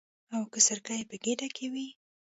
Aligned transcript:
او 0.35 0.41
که 0.51 0.59
سرکه 0.67 0.93
یې 0.99 1.03
په 1.09 1.15
ګېډه 1.23 1.47
کې 1.55 1.65
وي. 1.73 1.87